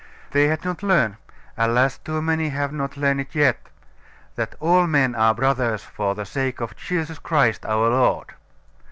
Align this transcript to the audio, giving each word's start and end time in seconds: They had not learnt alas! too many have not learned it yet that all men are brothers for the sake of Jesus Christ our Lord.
They 0.31 0.47
had 0.47 0.65
not 0.65 0.81
learnt 0.81 1.17
alas! 1.55 1.99
too 1.99 2.23
many 2.23 2.49
have 2.49 2.73
not 2.73 2.97
learned 2.97 3.21
it 3.21 3.35
yet 3.35 3.59
that 4.33 4.55
all 4.59 4.87
men 4.87 5.13
are 5.13 5.35
brothers 5.35 5.83
for 5.83 6.15
the 6.15 6.25
sake 6.25 6.59
of 6.59 6.75
Jesus 6.75 7.19
Christ 7.19 7.67
our 7.67 7.87
Lord. 7.87 8.33